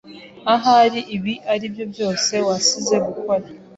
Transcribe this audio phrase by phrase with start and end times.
[0.53, 3.45] Ahari ibi aribyo byose wasize gukora.